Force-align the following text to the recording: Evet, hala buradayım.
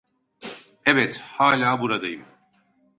Evet, 0.85 1.17
hala 1.19 1.81
buradayım. 1.81 2.25